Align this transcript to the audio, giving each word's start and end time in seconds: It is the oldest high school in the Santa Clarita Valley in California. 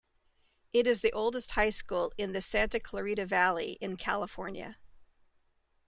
It 0.73 0.87
is 0.87 1.01
the 1.01 1.13
oldest 1.13 1.51
high 1.51 1.69
school 1.69 2.11
in 2.17 2.31
the 2.31 2.41
Santa 2.41 2.79
Clarita 2.79 3.23
Valley 3.27 3.73
in 3.79 3.97
California. 3.97 4.77